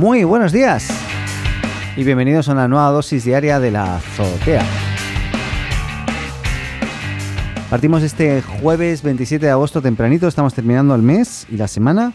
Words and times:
Muy 0.00 0.24
buenos 0.24 0.50
días 0.50 0.88
y 1.94 2.04
bienvenidos 2.04 2.48
a 2.48 2.52
una 2.52 2.66
nueva 2.68 2.88
dosis 2.88 3.22
diaria 3.22 3.60
de 3.60 3.70
la 3.70 3.96
azotea. 3.96 4.64
Partimos 7.68 8.02
este 8.02 8.40
jueves 8.40 9.02
27 9.02 9.44
de 9.44 9.52
agosto 9.52 9.82
tempranito, 9.82 10.26
estamos 10.26 10.54
terminando 10.54 10.94
el 10.94 11.02
mes 11.02 11.46
y 11.50 11.58
la 11.58 11.68
semana 11.68 12.14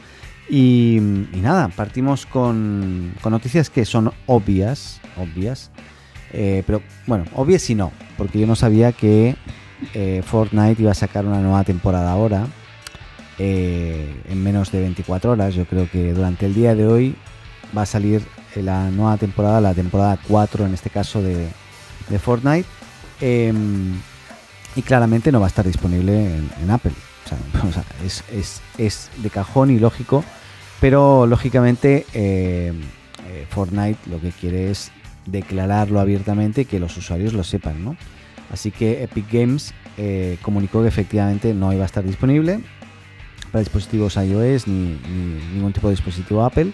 y, 0.50 0.98
nada, 1.36 1.68
partimos 1.68 2.26
con, 2.26 3.14
noticias 3.24 3.70
que 3.70 3.86
son 3.86 4.12
obvias, 4.26 5.00
obvias, 5.16 5.70
eh, 6.34 6.64
pero 6.66 6.82
bueno, 7.06 7.26
obvias 7.36 7.70
y 7.70 7.76
no, 7.76 7.92
porque 8.18 8.40
yo 8.40 8.48
no 8.48 8.56
sabía 8.56 8.94
que 8.94 9.36
eh, 9.94 10.24
Fortnite 10.26 10.82
iba 10.82 10.90
a 10.90 10.96
sacar 10.96 11.24
una 11.24 11.40
nueva 11.40 11.64
temporada 11.64 12.12
ahora 12.12 12.48
eh, 13.38 14.24
en 14.28 14.44
menos 14.44 14.72
de 14.72 14.80
24 14.80 15.34
horas. 15.34 15.54
Yo 15.54 15.66
creo 15.66 15.88
que 15.88 16.14
durante 16.14 16.48
el 16.48 16.56
día 16.56 16.74
de 16.74 16.88
hoy 16.88 17.16
va 17.76 17.84
a 17.84 17.86
salir 17.86 18.22
la 18.56 18.90
nueva 18.92 19.18
temporada, 19.18 19.62
la 19.62 19.74
temporada 19.74 20.18
4 20.28 20.66
en 20.66 20.74
este 20.74 20.90
caso 20.90 21.22
de, 21.22 21.50
Fortnite. 22.20 22.68
Em, 23.22 23.94
y 24.76 24.82
claramente 24.82 25.32
no 25.32 25.40
va 25.40 25.48
a 25.48 25.50
estar 25.50 25.66
disponible 25.66 26.38
en, 26.62 26.70
Apple. 26.70 26.92
O 27.26 27.72
sea, 27.72 27.84
es, 28.78 29.12
de 29.18 29.30
cajón 29.30 29.72
y 29.72 29.80
lógico, 29.80 30.24
pero 30.80 31.26
lógicamente 31.26 32.06
em, 32.14 32.82
eh, 33.28 33.46
Fortnite 33.50 34.00
lo 34.10 34.20
que 34.22 34.32
quiere 34.32 34.70
es 34.72 34.92
declararlo 35.26 36.00
abiertamente 36.00 36.62
y 36.62 36.66
que 36.66 36.80
los 36.80 36.96
usuarios 36.98 37.34
lo 37.34 37.44
sepan, 37.44 37.84
¿no? 37.84 37.96
Así 38.52 38.72
que 38.72 39.04
Epic 39.04 39.32
Games 39.32 39.74
eh, 39.98 40.38
comunicó 40.42 40.82
que 40.82 40.88
efectivamente 40.88 41.54
no 41.54 41.74
iba 41.74 41.84
a 41.84 41.86
estar 41.88 42.04
disponible 42.04 42.60
para 43.52 43.62
dispositivos 43.62 44.18
iOS 44.18 44.68
ni 44.68 45.00
ningún 45.54 45.74
tipo 45.74 45.88
de 45.88 45.94
dispositivo 45.94 46.44
Apple. 46.44 46.74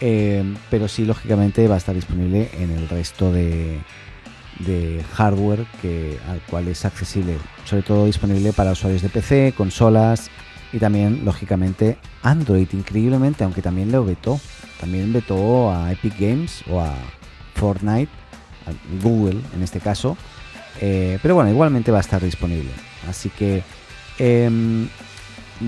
Eh, 0.00 0.54
pero 0.70 0.88
sí, 0.88 1.04
lógicamente, 1.04 1.68
va 1.68 1.74
a 1.74 1.78
estar 1.78 1.94
disponible 1.94 2.50
en 2.58 2.70
el 2.70 2.88
resto 2.88 3.32
de, 3.32 3.80
hardware 5.14 5.66
que, 5.80 6.18
al 6.28 6.40
cual 6.42 6.68
es 6.68 6.84
accesible, 6.84 7.36
sobre 7.64 7.82
todo 7.82 8.06
disponible 8.06 8.52
para 8.52 8.72
usuarios 8.72 9.02
de 9.02 9.08
PC, 9.08 9.54
consolas 9.56 10.30
y 10.72 10.78
también, 10.78 11.24
lógicamente, 11.24 11.98
Android, 12.22 12.68
increíblemente, 12.72 13.44
aunque 13.44 13.62
también 13.62 13.90
lo 13.90 14.04
vetó. 14.04 14.40
También 14.78 15.12
vetó 15.12 15.70
a 15.70 15.92
Epic 15.92 16.18
Games 16.18 16.62
o 16.70 16.80
a 16.80 16.94
Fortnite, 17.54 18.10
a 18.66 19.02
Google 19.02 19.40
en 19.54 19.62
este 19.62 19.80
caso. 19.80 20.16
Eh, 20.80 21.18
pero 21.20 21.34
bueno, 21.34 21.50
igualmente 21.50 21.90
va 21.90 21.98
a 21.98 22.02
estar 22.02 22.22
disponible. 22.22 22.70
Así 23.08 23.28
que 23.30 23.62
em, 24.18 24.88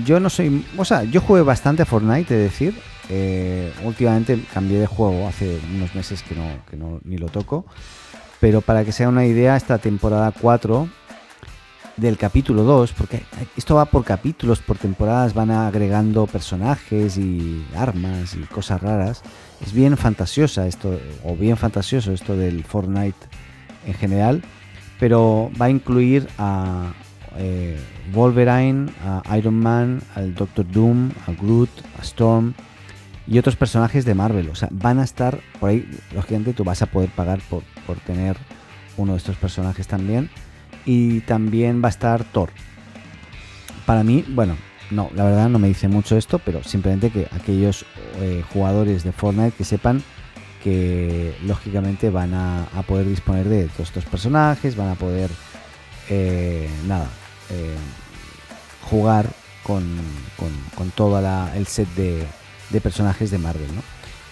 yo 0.05 0.19
no 0.19 0.29
soy. 0.29 0.65
O 0.77 0.85
sea, 0.85 1.03
yo 1.03 1.21
jugué 1.21 1.41
bastante 1.41 1.83
a 1.83 1.85
Fortnite, 1.85 2.33
es 2.33 2.51
decir. 2.51 2.73
Eh, 3.09 3.73
últimamente 3.83 4.41
cambié 4.53 4.79
de 4.79 4.87
juego, 4.87 5.27
hace 5.27 5.59
unos 5.75 5.93
meses 5.93 6.23
que 6.23 6.35
no, 6.35 6.47
que 6.69 6.77
no 6.77 6.99
ni 7.03 7.17
lo 7.17 7.27
toco. 7.27 7.65
Pero 8.39 8.61
para 8.61 8.83
que 8.83 8.91
sea 8.91 9.09
una 9.09 9.25
idea, 9.25 9.55
esta 9.55 9.77
temporada 9.77 10.33
4 10.39 10.87
del 11.97 12.17
capítulo 12.17 12.63
2, 12.63 12.93
porque 12.93 13.23
esto 13.55 13.75
va 13.75 13.85
por 13.85 14.03
capítulos, 14.03 14.59
por 14.59 14.77
temporadas, 14.77 15.33
van 15.33 15.51
agregando 15.51 16.25
personajes 16.27 17.17
y 17.17 17.65
armas 17.75 18.35
y 18.35 18.41
cosas 18.41 18.81
raras. 18.81 19.21
Es 19.61 19.73
bien 19.73 19.95
fantasiosa 19.97 20.67
esto, 20.67 20.99
o 21.23 21.35
bien 21.35 21.57
fantasioso 21.57 22.11
esto 22.11 22.35
del 22.35 22.63
Fortnite 22.63 23.27
en 23.85 23.93
general, 23.93 24.41
pero 24.99 25.51
va 25.61 25.65
a 25.65 25.69
incluir 25.69 26.27
a 26.37 26.93
eh, 27.37 27.79
Wolverine, 28.11 28.91
a 29.05 29.37
Iron 29.37 29.59
Man, 29.59 30.01
al 30.15 30.33
Doctor 30.35 30.65
Doom, 30.71 31.11
a 31.27 31.31
Groot, 31.31 31.69
a 31.99 32.01
Storm, 32.01 32.53
y 33.27 33.39
otros 33.39 33.55
personajes 33.55 34.05
de 34.05 34.15
Marvel. 34.15 34.49
O 34.49 34.55
sea, 34.55 34.69
van 34.71 34.99
a 34.99 35.03
estar 35.03 35.39
por 35.59 35.69
ahí. 35.69 35.89
Lógicamente 36.13 36.53
tú 36.53 36.63
vas 36.63 36.81
a 36.81 36.87
poder 36.87 37.09
pagar 37.09 37.39
por, 37.49 37.63
por 37.85 37.97
tener 37.97 38.37
uno 38.97 39.13
de 39.13 39.17
estos 39.17 39.37
personajes 39.37 39.87
también. 39.87 40.29
Y 40.85 41.21
también 41.21 41.81
va 41.81 41.87
a 41.87 41.91
estar 41.91 42.23
Thor. 42.23 42.49
Para 43.85 44.03
mí, 44.03 44.23
bueno, 44.29 44.57
no, 44.91 45.09
la 45.15 45.23
verdad 45.23 45.49
no 45.49 45.59
me 45.59 45.67
dice 45.67 45.87
mucho 45.87 46.17
esto, 46.17 46.39
pero 46.39 46.63
simplemente 46.63 47.09
que 47.09 47.27
aquellos 47.31 47.85
eh, 48.19 48.43
jugadores 48.51 49.03
de 49.03 49.11
Fortnite 49.11 49.51
que 49.57 49.63
sepan 49.63 50.03
que 50.63 51.35
lógicamente 51.43 52.09
van 52.09 52.33
a, 52.33 52.65
poder 52.87 53.05
disponer 53.05 53.49
de 53.49 53.67
todos 53.67 53.89
estos 53.89 54.05
personajes, 54.05 54.77
van 54.77 54.89
a 54.89 54.95
poder, 54.95 55.29
eh, 56.09 56.69
nada, 56.87 57.09
eh, 57.49 57.75
jugar 58.83 59.27
con, 59.63 59.83
con, 60.37 60.51
con 60.75 60.89
todo 60.91 61.19
el 61.53 61.67
set 61.67 61.89
de, 61.95 62.25
de 62.73 62.81
personajes 62.81 63.31
de 63.31 63.37
Marvel. 63.37 63.69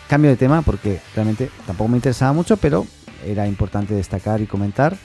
Cambio 0.09 0.31
de 0.31 0.35
tema 0.35 0.62
porque 0.62 1.00
realmente 1.16 1.50
tampoco 1.66 1.88
me 1.88 1.97
interesaba 1.97 2.34
mucho, 2.34 2.57
pero 2.57 2.85
era 3.25 3.47
importante 3.47 3.94
destacar 3.94 4.41
y 4.41 4.47
comentar. 4.47 4.97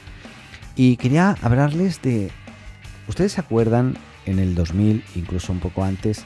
Y 0.75 0.97
quería 0.97 1.37
hablarles 1.43 2.03
de... 2.03 2.33
¿Ustedes 3.07 3.33
se 3.33 3.41
acuerdan 3.41 3.97
en 4.25 4.41
el 4.41 4.57
2000, 4.57 5.05
incluso 5.15 5.53
un 5.53 5.61
poco 5.61 5.85
antes, 5.85 6.25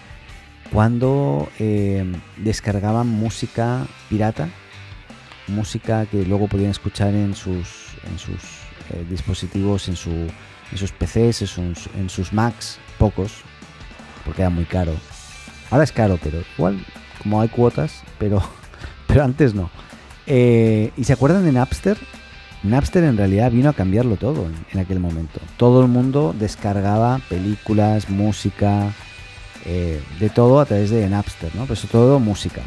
cuando 0.72 1.50
eh, 1.58 2.10
descargaban 2.38 3.06
música 3.06 3.86
pirata? 4.08 4.48
Música 5.46 6.06
que 6.06 6.24
luego 6.24 6.48
podían 6.48 6.70
escuchar 6.70 7.12
en 7.14 7.34
sus, 7.34 7.96
en 8.10 8.18
sus 8.18 8.42
eh, 8.90 9.04
dispositivos, 9.10 9.88
en, 9.88 9.96
su, 9.96 10.10
en 10.10 10.78
sus 10.78 10.92
PCs, 10.92 11.42
en 11.42 11.48
sus, 11.48 11.86
en 11.98 12.08
sus 12.08 12.32
Macs, 12.32 12.78
pocos, 12.98 13.42
porque 14.24 14.42
era 14.42 14.50
muy 14.50 14.64
caro. 14.64 14.94
Ahora 15.70 15.84
es 15.84 15.92
caro, 15.92 16.18
pero 16.22 16.42
igual 16.56 16.84
como 17.22 17.40
hay 17.40 17.48
cuotas, 17.48 18.02
pero, 18.18 18.42
pero 19.06 19.24
antes 19.24 19.54
no. 19.54 19.70
Eh, 20.26 20.92
¿Y 20.96 21.04
se 21.04 21.12
acuerdan 21.12 21.44
de 21.44 21.52
Napster? 21.52 21.98
Napster 22.62 23.04
en 23.04 23.16
realidad 23.16 23.50
vino 23.50 23.70
a 23.70 23.72
cambiarlo 23.72 24.16
todo 24.16 24.46
en, 24.72 24.78
aquel 24.78 25.00
momento. 25.00 25.40
Todo 25.56 25.80
el 25.80 25.88
mundo 25.88 26.34
descargaba 26.38 27.20
películas, 27.28 28.10
música, 28.10 28.92
eh, 29.64 30.02
de 30.18 30.30
todo 30.30 30.60
a 30.60 30.66
través 30.66 30.90
de 30.90 31.08
Napster, 31.08 31.54
¿no? 31.54 31.62
Pero 31.62 31.76
sobre 31.76 31.92
todo 31.92 32.20
música. 32.20 32.60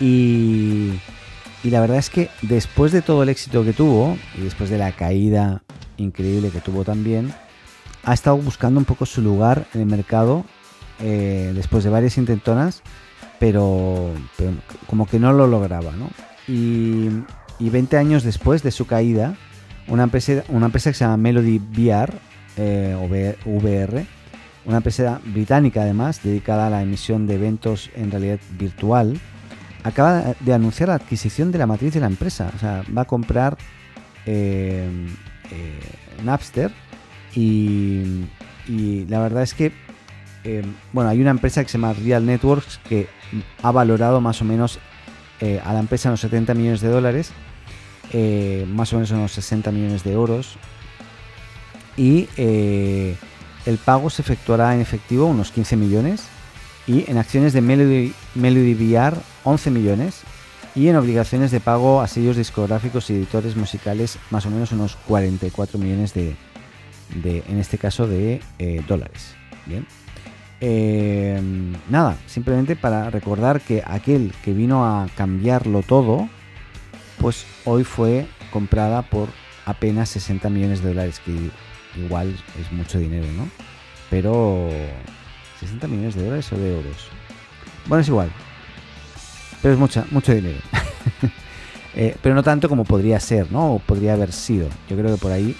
Y, 0.00 0.92
y 1.62 1.70
la 1.70 1.80
verdad 1.80 1.98
es 1.98 2.10
que 2.10 2.30
después 2.42 2.92
de 2.92 3.02
todo 3.02 3.22
el 3.22 3.28
éxito 3.28 3.64
que 3.64 3.72
tuvo, 3.72 4.18
y 4.36 4.42
después 4.42 4.70
de 4.70 4.78
la 4.78 4.92
caída 4.92 5.62
increíble 5.96 6.50
que 6.50 6.60
tuvo 6.60 6.84
también, 6.84 7.32
ha 8.04 8.14
estado 8.14 8.36
buscando 8.36 8.78
un 8.78 8.84
poco 8.84 9.06
su 9.06 9.22
lugar 9.22 9.66
en 9.74 9.82
el 9.82 9.86
mercado 9.86 10.44
eh, 11.00 11.52
después 11.54 11.84
de 11.84 11.90
varias 11.90 12.18
intentonas 12.18 12.82
pero, 13.38 14.12
como 14.86 15.06
que 15.06 15.18
no 15.18 15.32
lo 15.32 15.46
lograba, 15.46 15.92
¿no? 15.92 16.10
Y, 16.46 17.08
20 17.60 17.96
años 17.96 18.22
después 18.22 18.62
de 18.62 18.70
su 18.70 18.86
caída, 18.86 19.34
una 19.88 20.04
empresa, 20.04 20.44
una 20.48 20.66
empresa 20.66 20.90
que 20.90 20.94
se 20.94 21.04
llama 21.04 21.16
Melody 21.16 21.58
VR, 21.58 22.12
eh, 22.56 23.34
VR, 23.44 24.06
una 24.64 24.76
empresa 24.78 25.20
británica 25.24 25.82
además, 25.82 26.22
dedicada 26.22 26.66
a 26.66 26.70
la 26.70 26.82
emisión 26.82 27.26
de 27.26 27.34
eventos 27.34 27.90
en 27.96 28.10
realidad 28.10 28.38
virtual, 28.58 29.18
acaba 29.82 30.34
de 30.40 30.52
anunciar 30.52 30.90
la 30.90 30.96
adquisición 30.96 31.50
de 31.50 31.58
la 31.58 31.66
matriz 31.66 31.94
de 31.94 32.00
la 32.00 32.06
empresa. 32.06 32.52
O 32.54 32.58
sea, 32.58 32.84
va 32.96 33.02
a 33.02 33.04
comprar 33.06 33.56
eh, 34.26 34.88
eh, 35.50 35.80
Napster 36.22 36.70
y, 37.34 38.24
y, 38.66 39.06
la 39.08 39.20
verdad 39.20 39.42
es 39.42 39.54
que, 39.54 39.72
bueno, 40.92 41.10
hay 41.10 41.20
una 41.20 41.30
empresa 41.30 41.62
que 41.62 41.68
se 41.68 41.78
llama 41.78 41.92
Real 41.92 42.24
Networks 42.24 42.80
que 42.88 43.08
ha 43.62 43.70
valorado 43.70 44.20
más 44.20 44.40
o 44.40 44.44
menos 44.44 44.78
eh, 45.40 45.60
a 45.64 45.72
la 45.72 45.80
empresa 45.80 46.08
unos 46.08 46.20
70 46.20 46.54
millones 46.54 46.80
de 46.80 46.88
dólares, 46.88 47.30
eh, 48.12 48.66
más 48.68 48.92
o 48.92 48.96
menos 48.96 49.10
unos 49.10 49.32
60 49.32 49.70
millones 49.70 50.04
de 50.04 50.12
euros. 50.12 50.56
Y 51.96 52.28
eh, 52.36 53.16
el 53.66 53.78
pago 53.78 54.10
se 54.10 54.22
efectuará 54.22 54.74
en 54.74 54.80
efectivo 54.80 55.26
unos 55.26 55.50
15 55.50 55.76
millones 55.76 56.24
y 56.86 57.08
en 57.10 57.18
acciones 57.18 57.52
de 57.52 57.60
Melody, 57.60 58.14
Melody 58.34 58.74
VR 58.74 59.16
11 59.44 59.70
millones 59.70 60.22
y 60.74 60.88
en 60.88 60.96
obligaciones 60.96 61.50
de 61.50 61.60
pago 61.60 62.00
a 62.00 62.08
sellos 62.08 62.36
discográficos 62.36 63.10
y 63.10 63.14
editores 63.14 63.56
musicales 63.56 64.18
más 64.30 64.46
o 64.46 64.50
menos 64.50 64.72
unos 64.72 64.96
44 65.06 65.78
millones 65.78 66.14
de, 66.14 66.36
de 67.22 67.42
en 67.48 67.58
este 67.58 67.78
caso 67.78 68.06
de 68.06 68.40
dólares. 68.86 69.34
Bien. 69.66 69.86
Eh, 70.60 71.40
nada, 71.88 72.16
simplemente 72.26 72.74
para 72.74 73.10
recordar 73.10 73.60
que 73.60 73.82
aquel 73.86 74.32
que 74.42 74.52
vino 74.52 74.84
a 74.84 75.06
cambiarlo 75.16 75.82
todo, 75.82 76.28
pues 77.20 77.46
hoy 77.64 77.84
fue 77.84 78.26
comprada 78.50 79.02
por 79.02 79.28
apenas 79.66 80.08
60 80.08 80.48
millones 80.50 80.82
de 80.82 80.88
dólares, 80.88 81.20
que 81.24 81.50
igual 82.00 82.34
es 82.60 82.72
mucho 82.72 82.98
dinero, 82.98 83.26
¿no? 83.36 83.48
Pero 84.10 84.68
60 85.60 85.86
millones 85.86 86.14
de 86.14 86.24
dólares 86.24 86.52
o 86.52 86.56
de 86.56 86.76
euros. 86.76 87.08
Bueno, 87.86 88.02
es 88.02 88.08
igual. 88.08 88.30
Pero 89.62 89.74
es 89.74 89.80
mucha, 89.80 90.04
mucho 90.10 90.34
dinero. 90.34 90.58
Eh, 91.94 92.16
pero 92.22 92.32
no 92.36 92.44
tanto 92.44 92.68
como 92.68 92.84
podría 92.84 93.18
ser, 93.18 93.50
¿no? 93.50 93.74
O 93.74 93.78
podría 93.80 94.12
haber 94.12 94.30
sido. 94.30 94.68
Yo 94.88 94.96
creo 94.96 95.16
que 95.16 95.20
por 95.20 95.32
ahí 95.32 95.56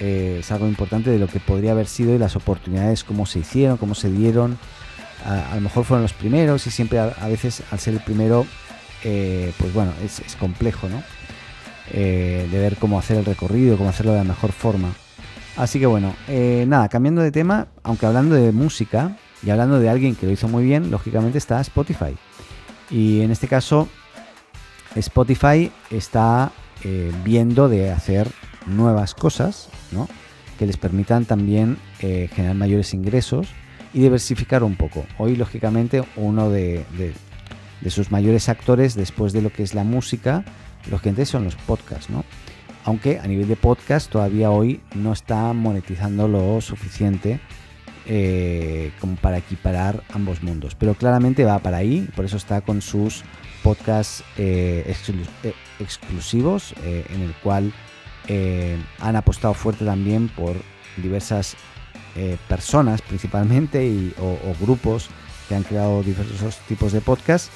eh, 0.00 0.38
es 0.40 0.50
algo 0.50 0.66
importante 0.66 1.10
de 1.10 1.18
lo 1.18 1.26
que 1.26 1.40
podría 1.40 1.72
haber 1.72 1.86
sido 1.86 2.14
y 2.14 2.18
las 2.18 2.34
oportunidades, 2.34 3.04
cómo 3.04 3.26
se 3.26 3.40
hicieron, 3.40 3.76
cómo 3.76 3.94
se 3.94 4.10
dieron 4.10 4.58
a, 5.26 5.54
lo 5.54 5.60
mejor 5.60 5.84
fueron 5.84 6.02
los 6.02 6.14
primeros 6.14 6.66
y 6.66 6.70
siempre 6.70 6.98
a, 6.98 7.28
veces 7.28 7.62
al 7.70 7.78
ser 7.78 7.92
el 7.92 8.00
primero, 8.00 8.46
eh, 9.04 9.52
pues 9.58 9.74
bueno, 9.74 9.92
es, 10.02 10.22
complejo, 10.36 10.88
¿no? 10.88 11.02
Eh, 11.92 12.48
de 12.50 12.58
ver 12.58 12.76
cómo 12.76 12.98
hacer 12.98 13.18
el 13.18 13.26
recorrido, 13.26 13.76
cómo 13.76 13.90
hacerlo 13.90 14.12
de 14.12 14.18
la 14.18 14.24
mejor 14.24 14.52
forma. 14.52 14.88
Así 15.58 15.78
que 15.78 15.84
bueno, 15.84 16.14
nada, 16.66 16.88
cambiando 16.88 17.20
de 17.20 17.30
tema, 17.30 17.68
aunque 17.82 18.06
hablando 18.06 18.34
de 18.34 18.52
música 18.52 19.18
y 19.42 19.50
hablando 19.50 19.78
de 19.78 19.90
alguien 19.90 20.14
que 20.14 20.24
lo 20.24 20.32
hizo 20.32 20.48
muy 20.48 20.64
bien, 20.64 20.90
lógicamente 20.90 21.36
está 21.36 21.60
Spotify. 21.60 22.16
Y 22.88 23.20
en 23.20 23.30
este 23.30 23.46
caso, 23.46 23.86
Spotify 24.94 25.70
está 25.90 26.52
viendo 27.22 27.68
de 27.68 27.90
hacer 27.90 28.28
nuevas 28.66 29.14
cosas, 29.14 29.68
¿no? 29.92 30.08
Que 30.58 30.66
les 30.66 30.76
permitan 30.76 31.24
también 31.24 31.78
generar 31.98 32.54
mayores 32.54 32.92
ingresos 32.92 33.48
y 33.92 34.00
diversificar 34.00 34.62
un 34.62 34.76
poco. 34.76 35.06
Hoy, 35.18 35.36
lógicamente, 35.36 36.02
uno 36.16 36.50
de, 36.50 36.84
sus 37.88 38.10
mayores 38.10 38.48
actores 38.48 38.94
después 38.94 39.32
de 39.32 39.42
lo 39.42 39.50
que 39.50 39.62
es 39.62 39.74
la 39.74 39.84
música, 39.84 40.44
lógicamente 40.90 41.26
son 41.26 41.44
los 41.44 41.56
podcasts, 41.56 42.10
¿no? 42.10 42.24
Aunque 42.84 43.18
a 43.18 43.26
nivel 43.26 43.46
de 43.48 43.56
podcast 43.56 44.10
todavía 44.10 44.50
hoy 44.50 44.80
no 44.94 45.12
está 45.12 45.52
monetizando 45.52 46.28
lo 46.28 46.60
suficiente 46.62 47.40
eh, 48.06 48.92
como 49.00 49.16
para 49.16 49.38
equiparar 49.38 50.02
ambos 50.14 50.42
mundos. 50.42 50.74
Pero 50.74 50.94
claramente 50.94 51.44
va 51.44 51.58
para 51.58 51.76
ahí, 51.76 52.08
por 52.16 52.24
eso 52.24 52.38
está 52.38 52.62
con 52.62 52.80
sus 52.80 53.22
podcasts 53.62 54.24
eh, 54.38 54.94
eh, 55.42 55.54
exclusivos, 55.78 56.74
en 56.84 57.20
el 57.20 57.34
cual 57.42 57.72
han 59.00 59.16
apostado 59.16 59.54
fuerte 59.54 59.84
también 59.84 60.28
por 60.28 60.54
diversas 60.96 61.56
eh, 62.16 62.36
personas 62.48 63.02
principalmente 63.02 63.86
y, 63.86 64.12
o, 64.18 64.36
grupos 64.60 65.08
que 65.48 65.54
han 65.54 65.62
creado 65.62 66.02
diversos 66.02 66.58
tipos 66.66 66.92
de 66.92 67.00
podcast. 67.00 67.50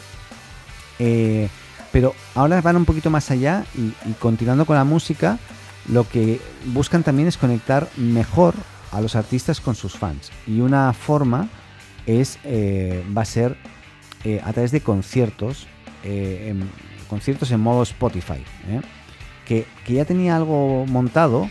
Eh, 1.01 1.49
pero 1.91 2.15
ahora 2.37 2.61
van 2.61 2.77
un 2.77 2.85
poquito 2.85 3.11
más 3.11 3.33
allá 3.33 3.65
y, 3.75 4.13
continuando 4.15 4.65
con 4.65 4.77
la 4.77 4.85
música, 4.85 5.39
lo 5.89 6.09
que 6.09 6.41
buscan 6.67 7.03
también 7.03 7.27
es 7.27 7.37
conectar 7.37 7.89
mejor 7.97 8.55
a 8.93 9.01
los 9.01 9.17
artistas 9.17 9.61
con 9.61 9.75
sus 9.75 9.95
fans. 9.95 10.31
Y 10.47 10.61
una 10.61 10.93
forma 10.93 11.49
es 12.07 12.39
eh, 12.45 13.05
va 13.17 13.23
a 13.23 13.27
ser 13.27 13.57
a 14.43 14.53
través 14.55 14.71
de 14.71 14.81
conciertos, 14.81 15.67
conciertos 17.11 17.51
en 17.51 17.61
modo 17.61 17.83
Spotify, 17.83 18.43
que, 19.45 19.67
ya 19.87 20.05
tenía 20.05 20.37
algo 20.37 20.87
montado, 20.87 21.49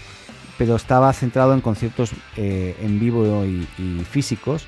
pero 0.57 0.75
estaba 0.75 1.11
centrado 1.13 1.53
en 1.53 1.61
conciertos 1.61 2.11
eh, 2.37 2.75
en 2.81 2.99
vivo 2.99 3.45
y, 3.45 3.67
físicos. 4.09 4.67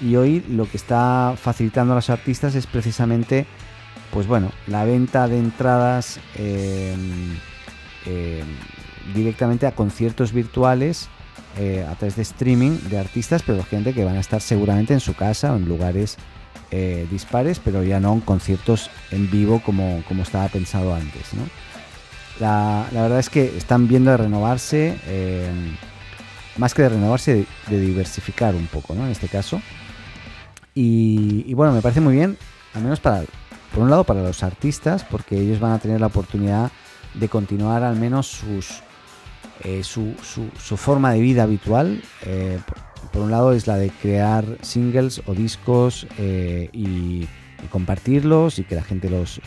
Y 0.00 0.16
hoy 0.16 0.44
lo 0.48 0.68
que 0.68 0.76
está 0.76 1.34
facilitando 1.40 1.92
a 1.92 1.96
los 1.96 2.10
artistas 2.10 2.54
es 2.54 2.66
precisamente, 2.66 3.46
pues 4.12 4.26
bueno, 4.26 4.50
la 4.66 4.84
venta 4.84 5.28
de 5.28 5.38
entradas 5.38 6.18
em, 6.34 7.36
em, 8.06 8.46
directamente 9.14 9.66
a 9.66 9.72
conciertos 9.72 10.32
virtuales 10.32 11.08
eh, 11.58 11.86
a 11.88 11.94
través 11.94 12.16
de 12.16 12.22
streaming 12.22 12.78
de 12.88 12.98
artistas, 12.98 13.42
pero 13.46 13.62
gente 13.62 13.92
que 13.92 14.04
van 14.04 14.16
a 14.16 14.20
estar 14.20 14.40
seguramente 14.40 14.94
en 14.94 15.00
su 15.00 15.14
casa 15.14 15.52
o 15.52 15.56
en 15.56 15.68
lugares 15.68 16.16
eh, 16.70 17.06
dispares, 17.10 17.58
pero 17.58 17.84
ya 17.84 18.00
no 18.00 18.14
en 18.14 18.20
conciertos 18.20 18.90
en 19.10 19.30
vivo 19.30 19.60
como, 19.62 20.02
como 20.08 20.22
estaba 20.22 20.48
pensado 20.48 20.94
antes. 20.94 21.34
¿no? 21.34 21.42
La, 22.42 22.88
verdad 22.92 23.20
es 23.20 23.30
que 23.30 23.56
están 23.56 23.86
viendo 23.86 24.10
de 24.10 24.16
renovarse, 24.16 24.98
eh, 25.06 25.48
más 26.56 26.74
que 26.74 26.82
de 26.82 26.88
renovarse, 26.88 27.46
de, 27.68 27.80
diversificar 27.80 28.56
un 28.56 28.66
poco, 28.66 28.96
¿no? 28.96 29.04
En 29.04 29.12
este 29.12 29.28
caso. 29.28 29.62
Y, 30.74 31.54
bueno, 31.54 31.72
me 31.72 31.80
parece 31.80 32.00
muy 32.00 32.14
bien, 32.14 32.36
al 32.74 32.82
menos 32.82 32.98
para, 32.98 33.22
por 33.72 33.84
un 33.84 33.90
lado, 33.90 34.02
para 34.02 34.22
los 34.22 34.42
artistas, 34.42 35.04
porque 35.04 35.38
ellos 35.38 35.60
van 35.60 35.70
a 35.70 35.78
tener 35.78 36.00
la 36.00 36.08
oportunidad 36.08 36.72
de 37.14 37.28
continuar 37.28 37.84
al 37.84 37.94
menos 37.94 38.26
sus, 38.26 38.82
eh, 39.60 39.84
su, 39.84 40.16
su, 40.58 40.76
forma 40.76 41.12
de 41.12 41.20
vida 41.20 41.44
habitual. 41.44 42.02
Eh, 42.22 42.58
por, 43.12 43.22
un 43.22 43.30
lado 43.30 43.52
es 43.52 43.68
la 43.68 43.76
de 43.76 43.90
crear 43.90 44.44
singles 44.62 45.22
o 45.26 45.34
discos 45.34 46.08
y 46.18 47.28
compartirlos 47.70 48.58
y 48.58 48.64
que 48.64 48.74
la 48.74 48.82
gente 48.82 49.10
los, 49.10 49.40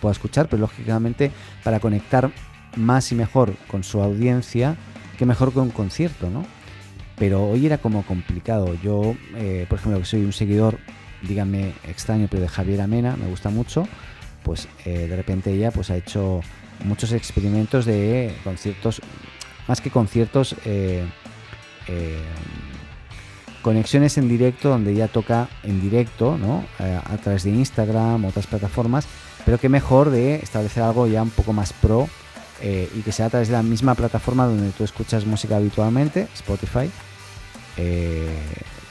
pueda 0.00 0.12
escuchar, 0.12 0.48
pero 0.48 0.60
lógicamente 0.60 1.30
para 1.64 1.80
conectar 1.80 2.30
más 2.76 3.10
y 3.12 3.14
mejor 3.14 3.54
con 3.66 3.84
su 3.84 4.00
audiencia, 4.00 4.76
que 5.16 5.26
mejor 5.26 5.52
que 5.52 5.58
un 5.58 5.70
concierto, 5.70 6.30
¿no? 6.30 6.44
Pero 7.16 7.48
hoy 7.48 7.66
era 7.66 7.78
como 7.78 8.04
complicado. 8.04 8.74
Yo, 8.82 9.16
eh, 9.36 9.66
por 9.68 9.78
ejemplo, 9.78 9.98
que 9.98 10.06
soy 10.06 10.24
un 10.24 10.32
seguidor, 10.32 10.78
díganme 11.22 11.72
extraño, 11.84 12.28
pero 12.30 12.42
de 12.42 12.48
Javier 12.48 12.80
Amena, 12.80 13.16
me 13.16 13.26
gusta 13.26 13.50
mucho, 13.50 13.88
pues 14.44 14.68
eh, 14.84 15.08
de 15.08 15.16
repente 15.16 15.52
ella 15.52 15.72
pues 15.72 15.90
ha 15.90 15.96
hecho 15.96 16.40
muchos 16.84 17.12
experimentos 17.12 17.84
de 17.84 18.34
conciertos, 18.44 19.02
más 19.66 19.80
que 19.80 19.90
conciertos, 19.90 20.54
eh, 20.64 21.04
conexiones 23.68 24.16
en 24.16 24.30
directo 24.30 24.70
donde 24.70 24.94
ya 24.94 25.08
toca 25.08 25.46
en 25.62 25.78
directo, 25.82 26.38
¿no? 26.38 26.64
Eh, 26.78 26.98
a 27.04 27.18
través 27.18 27.42
de 27.42 27.50
Instagram, 27.50 28.24
otras 28.24 28.46
plataformas, 28.46 29.06
pero 29.44 29.58
que 29.58 29.68
mejor 29.68 30.08
de 30.08 30.36
establecer 30.36 30.82
algo 30.82 31.06
ya 31.06 31.22
un 31.22 31.28
poco 31.28 31.52
más 31.52 31.74
pro 31.74 32.08
eh, 32.62 32.88
y 32.96 33.02
que 33.02 33.12
sea 33.12 33.26
a 33.26 33.28
través 33.28 33.48
de 33.48 33.52
la 33.52 33.62
misma 33.62 33.94
plataforma 33.94 34.46
donde 34.46 34.70
tú 34.70 34.84
escuchas 34.84 35.26
música 35.26 35.58
habitualmente, 35.58 36.28
Spotify, 36.32 36.90
eh, 37.76 38.30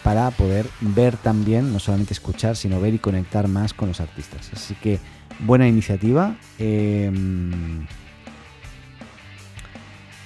para 0.04 0.30
poder 0.30 0.68
ver 0.82 1.18
también, 1.18 1.74
no 1.74 1.80
solamente 1.80 2.14
escuchar, 2.14 2.56
sino 2.56 2.80
ver 2.80 2.94
y 2.94 3.00
conectar 3.00 3.48
más 3.48 3.74
con 3.74 3.88
los 3.88 4.00
artistas. 4.00 4.52
Así 4.54 4.76
que 4.76 5.00
buena 5.40 5.68
iniciativa. 5.68 6.36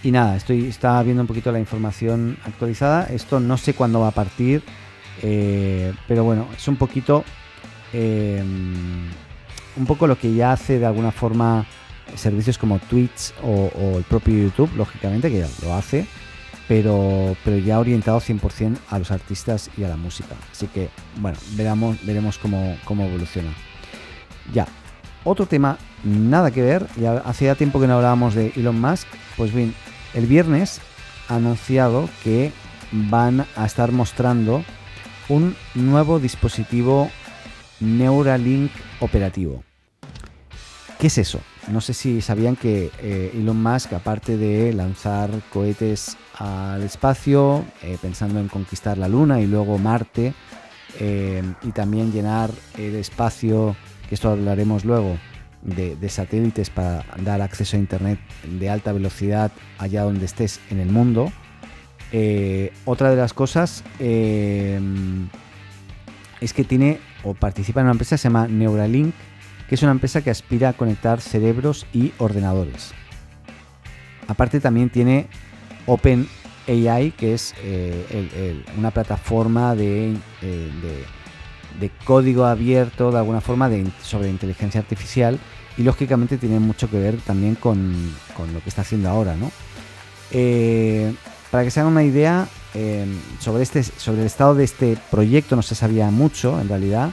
Y 0.04 0.12
nada, 0.12 0.36
estoy 0.36 0.66
estaba 0.66 1.04
viendo 1.04 1.22
un 1.22 1.28
poquito 1.28 1.52
la 1.52 1.60
información 1.60 2.38
actualizada. 2.44 3.06
Esto 3.06 3.40
no 3.40 3.58
sé 3.58 3.76
cuándo 3.76 4.00
va 4.00 4.08
a 4.08 4.12
partir, 4.12 4.64
eh, 5.22 5.94
pero 6.08 6.24
bueno, 6.24 6.48
es 6.58 6.68
un 6.68 6.76
poquito 6.76 7.24
eh, 7.94 8.44
un 9.78 9.86
poco 9.86 10.08
lo 10.08 10.18
que 10.18 10.34
ya 10.34 10.54
hace 10.54 10.80
de 10.80 10.86
alguna 10.86 11.12
forma 11.12 11.66
servicios 12.16 12.58
como 12.58 12.80
Twitch 12.80 13.34
o, 13.44 13.98
el 13.98 14.04
propio 14.04 14.34
YouTube, 14.36 14.72
lógicamente, 14.76 15.30
que 15.30 15.40
ya 15.40 15.48
lo 15.64 15.74
hace, 15.76 16.06
pero, 16.68 17.36
pero 17.46 17.58
ya 17.58 17.80
orientado 17.80 18.20
100% 18.20 18.78
a 18.90 19.00
los 19.00 19.12
artistas 19.12 19.70
y 19.78 19.84
a 19.84 19.88
la 19.88 19.98
música. 19.98 20.36
Así 20.52 20.68
que, 20.68 20.90
bueno, 21.18 21.38
veremos, 21.52 22.04
veremos 22.06 22.38
cómo, 22.38 22.76
cómo 22.86 23.06
evoluciona. 23.06 23.52
Ya, 24.52 24.68
otro 25.24 25.46
tema, 25.46 25.78
nada 26.04 26.52
que 26.52 26.64
ver, 26.64 26.88
ya 26.98 27.18
hacía 27.20 27.56
tiempo 27.56 27.80
que 27.80 27.88
no 27.88 27.96
hablábamos 27.96 28.34
de 28.34 28.52
Elon 28.56 28.82
Musk, 28.82 29.08
pues 29.38 29.54
bien, 29.54 29.74
el 30.14 30.26
viernes 30.26 30.82
ha 31.28 31.36
anunciado 31.36 32.10
que 32.24 32.52
van 32.92 33.46
a 33.56 33.66
estar 33.66 33.92
mostrando 33.92 34.64
un 35.30 35.56
nuevo 35.76 36.20
dispositivo 36.20 37.10
Neuralink 37.80 38.72
operativo. 39.00 39.64
¿Qué 41.00 41.08
es 41.08 41.18
eso? 41.18 41.42
No 41.68 41.82
sé 41.82 41.94
si 41.94 42.22
sabían 42.22 42.56
que 42.56 42.92
eh, 43.00 43.32
Elon 43.34 43.62
Musk, 43.62 43.94
aparte 43.94 44.38
de 44.38 44.74
lanzar 44.74 45.30
cohetes 45.52 46.18
al 46.38 46.84
espacio, 46.84 47.66
eh, 47.82 47.98
pensando 48.02 48.40
en 48.40 48.48
conquistar 48.48 48.98
la 48.98 49.08
Luna 49.08 49.40
y 49.42 49.48
luego 49.48 49.78
Marte, 49.78 50.34
eh, 51.00 51.44
y 51.64 51.72
también 51.72 52.12
llenar 52.12 52.52
el 52.78 52.96
espacio, 52.96 53.76
que 54.10 54.16
esto 54.16 54.30
hablaremos 54.30 54.86
luego, 54.86 55.18
de, 55.64 56.10
satélites 56.10 56.70
para 56.70 57.06
dar 57.24 57.42
acceso 57.42 57.78
a 57.78 57.80
Internet 57.80 58.20
de 58.44 58.70
alta 58.70 58.92
velocidad 58.94 59.52
allá 59.78 60.04
donde 60.04 60.26
estés 60.26 60.60
en 60.70 60.80
el 60.80 60.90
mundo. 60.90 61.32
Eh, 62.12 62.74
otra 62.86 63.10
de 63.10 63.16
las 63.16 63.34
cosas 63.34 63.84
eh, 64.00 64.80
es 66.42 66.54
que 66.54 66.64
tiene 66.64 67.00
o 67.24 67.34
participa 67.34 67.80
en 67.80 67.86
una 67.86 67.94
empresa 67.94 68.16
que 68.16 68.20
se 68.20 68.28
llama 68.28 68.48
Neuralink, 68.48 69.14
que 69.70 69.76
es 69.76 69.84
una 69.84 69.92
empresa 69.92 70.22
que 70.22 70.30
aspira 70.30 70.70
a 70.70 70.74
conectar 70.74 71.22
cerebros 71.22 71.86
y 71.94 72.14
ordenadores. 72.18 72.94
Aparte 74.28 74.60
también 74.60 74.90
tiene 74.90 75.28
OpenAI, 75.86 77.12
que 77.12 77.34
es 77.34 77.54
eh, 77.64 78.64
una 78.78 78.92
plataforma 78.92 79.76
de, 79.76 80.16
de 80.42 81.06
código 82.06 82.46
abierto 82.46 83.12
de 83.12 83.18
alguna 83.18 83.42
forma 83.42 83.70
de, 83.70 83.90
sobre 84.04 84.30
inteligencia 84.30 84.80
artificial 84.80 85.40
y 85.78 85.84
lógicamente 85.84 86.38
tiene 86.38 86.60
mucho 86.60 86.90
que 86.90 87.00
ver 87.00 87.18
también 87.18 87.56
con, 87.56 87.94
lo 88.54 88.62
que 88.62 88.70
está 88.70 88.82
haciendo 88.82 89.10
ahora, 89.10 89.36
¿no? 89.36 89.52
Eh, 90.32 91.14
para 91.50 91.64
que 91.64 91.72
se 91.72 91.80
hagan 91.80 91.92
una 91.92 92.04
idea, 92.04 92.48
eh, 92.74 93.06
sobre, 93.40 93.64
este, 93.64 93.84
sobre 93.84 94.22
el 94.22 94.28
estado 94.28 94.56
de 94.56 94.64
este 94.64 94.98
proyecto 95.10 95.56
no 95.56 95.62
se 95.62 95.76
sabía 95.76 96.10
mucho, 96.12 96.60
en 96.60 96.70
realidad. 96.70 97.12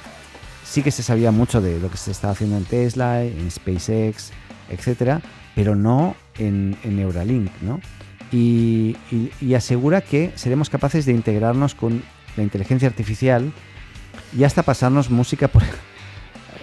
Sí 0.65 0.83
que 0.83 0.91
se 0.91 1.03
sabía 1.03 1.31
mucho 1.31 1.61
de 1.61 1.81
lo 1.81 1.91
que 1.91 1.97
se 1.97 2.11
estaba 2.11 2.33
haciendo 2.33 2.57
en 2.57 2.65
Tesla, 2.65 3.25
en 3.25 3.50
SpaceX, 3.50 4.33
etcétera, 4.69 5.23
pero 5.55 5.75
no 5.75 6.15
en, 6.38 6.77
Neuralink, 6.85 7.50
¿no? 7.62 7.81
y, 8.31 8.97
asegura 9.57 10.03
que 10.03 10.33
seremos 10.35 10.69
capaces 10.69 11.07
de 11.07 11.12
integrarnos 11.12 11.75
con 11.75 12.03
la 12.37 12.43
inteligencia 12.43 12.88
artificial 12.88 13.53
y 14.37 14.44
hasta 14.44 14.62
pasarnos 14.62 15.11
música 15.11 15.50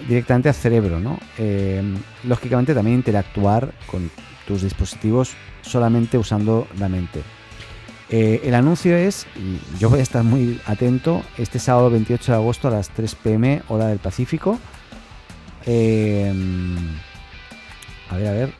directamente 0.08 0.48
al 0.48 0.54
cerebro, 0.54 1.00
¿no? 1.00 1.18
Eh, 1.38 1.82
lógicamente 2.24 2.74
también 2.74 2.96
interactuar 2.96 3.72
con 3.86 4.10
tus 4.46 4.62
dispositivos 4.62 5.32
solamente 5.62 6.18
usando 6.18 6.66
la 6.78 6.88
mente. 6.88 7.22
Eh, 8.08 8.40
el 8.44 8.54
anuncio 8.54 8.96
es, 8.96 9.26
yo 9.80 9.90
voy 9.90 9.98
a 9.98 10.02
estar 10.02 10.22
muy 10.22 10.60
atento, 10.66 11.22
este 11.38 11.58
sábado 11.58 11.90
28 11.90 12.32
de 12.32 12.38
agosto 12.38 12.68
a 12.68 12.70
las 12.70 12.90
3 12.90 13.14
pm, 13.16 13.62
hora 13.68 13.88
del 13.88 13.98
Pacífico. 13.98 14.60
Eh, 15.66 16.32
a 18.08 18.16
ver, 18.16 18.28
a 18.28 18.32
ver. 18.32 18.54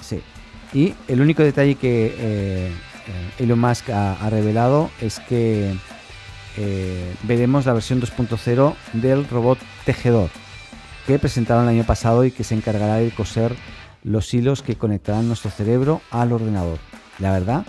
sí. 0.00 0.20
Y 0.72 0.94
el 1.08 1.20
único 1.20 1.42
detalle 1.42 1.74
que 1.74 2.70
Elon 3.40 3.58
Musk 3.58 3.90
ha 3.90 4.30
revelado 4.30 4.88
es 5.00 5.18
que 5.18 5.74
eh, 6.62 7.14
veremos 7.22 7.64
la 7.64 7.72
versión 7.72 8.02
2.0 8.02 8.74
del 8.92 9.26
robot 9.26 9.58
tejedor 9.86 10.28
que 11.06 11.18
presentaron 11.18 11.64
el 11.64 11.70
año 11.70 11.84
pasado 11.84 12.22
y 12.26 12.32
que 12.32 12.44
se 12.44 12.54
encargará 12.54 12.96
de 12.96 13.10
coser 13.12 13.56
los 14.04 14.34
hilos 14.34 14.60
que 14.62 14.76
conectarán 14.76 15.26
nuestro 15.26 15.50
cerebro 15.50 16.02
al 16.10 16.32
ordenador. 16.32 16.78
La 17.18 17.32
verdad, 17.32 17.64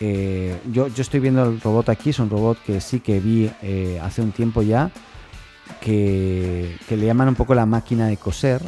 eh, 0.00 0.60
yo, 0.70 0.88
yo, 0.88 1.00
estoy 1.00 1.20
viendo 1.20 1.42
el 1.44 1.58
robot 1.58 1.88
aquí, 1.88 2.10
es 2.10 2.18
un 2.18 2.28
robot 2.28 2.58
que 2.66 2.82
sí 2.82 3.00
que 3.00 3.18
vi 3.18 3.50
eh, 3.62 3.98
hace 4.02 4.20
un 4.20 4.32
tiempo 4.32 4.60
ya, 4.60 4.90
que, 5.80 6.76
que, 6.86 6.98
le 6.98 7.06
llaman 7.06 7.28
un 7.28 7.34
poco 7.34 7.54
la 7.54 7.64
máquina 7.64 8.08
de 8.08 8.18
coser, 8.18 8.60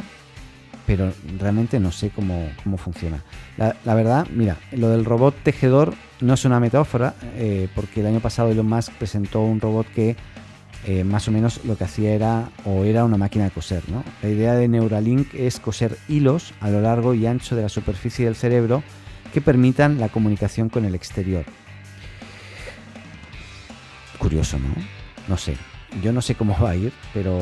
pero 0.89 1.13
realmente 1.37 1.79
no 1.79 1.91
sé 1.91 2.09
cómo, 2.09 2.49
funciona. 2.77 3.23
La, 3.57 3.93
verdad, 3.93 4.25
mira, 4.33 4.57
lo 4.71 4.89
del 4.89 5.05
robot 5.05 5.35
tejedor 5.43 5.93
no 6.19 6.33
es 6.33 6.45
una 6.45 6.59
metáfora, 6.59 7.13
eh, 7.35 7.67
porque 7.75 7.99
el 7.99 8.07
año 8.07 8.21
pasado 8.21 8.49
Elon 8.49 8.67
Musk 8.67 8.93
presentó 8.93 9.41
un 9.41 9.61
robot 9.61 9.85
que 9.93 10.15
eh, 10.87 11.03
más 11.03 11.27
o 11.27 11.31
menos 11.31 11.63
lo 11.63 11.77
que 11.77 11.83
hacía 11.83 12.15
era 12.15 12.49
o 12.65 12.85
era 12.85 13.05
una 13.05 13.17
máquina 13.17 13.43
de 13.43 13.51
coser. 13.51 13.83
¿no? 13.87 14.03
La 14.23 14.29
idea 14.29 14.55
de 14.55 14.67
Neuralink 14.67 15.35
es 15.35 15.59
coser 15.59 15.95
hilos 16.07 16.55
a 16.59 16.71
lo 16.71 16.81
largo 16.81 17.13
y 17.13 17.27
ancho 17.27 17.55
de 17.55 17.61
la 17.61 17.69
superficie 17.69 18.25
del 18.25 18.35
cerebro 18.35 18.81
que 19.31 19.41
permitan 19.41 19.99
la 19.99 20.09
comunicación 20.09 20.69
con 20.69 20.85
el 20.85 20.95
exterior. 20.95 21.45
Curioso, 24.17 24.57
¿no? 24.57 24.73
No 25.27 25.37
sé. 25.37 25.55
Yo 26.01 26.11
no 26.13 26.23
sé 26.23 26.33
cómo 26.33 26.57
va 26.63 26.71
a 26.71 26.75
ir, 26.75 26.93
pero 27.13 27.39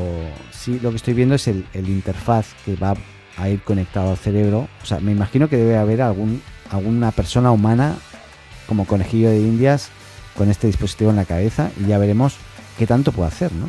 sí 0.50 0.78
lo 0.82 0.90
que 0.90 0.96
estoy 0.96 1.14
viendo 1.14 1.34
es 1.34 1.48
el, 1.48 1.64
el 1.72 1.88
interfaz 1.88 2.52
que 2.66 2.76
va 2.76 2.94
a 3.38 3.48
ir 3.48 3.62
conectado 3.62 4.10
al 4.10 4.16
cerebro. 4.18 4.68
O 4.82 4.86
sea, 4.86 5.00
me 5.00 5.12
imagino 5.12 5.48
que 5.48 5.56
debe 5.56 5.76
haber 5.76 6.02
algún, 6.02 6.42
alguna 6.70 7.12
persona 7.12 7.50
humana 7.50 7.96
como 8.66 8.84
conejillo 8.84 9.30
de 9.30 9.40
indias 9.40 9.90
con 10.36 10.50
este 10.50 10.66
dispositivo 10.66 11.10
en 11.10 11.16
la 11.16 11.24
cabeza 11.24 11.70
y 11.80 11.86
ya 11.86 11.98
veremos 11.98 12.36
qué 12.76 12.86
tanto 12.86 13.12
puede 13.12 13.28
hacer, 13.28 13.52
¿no? 13.52 13.68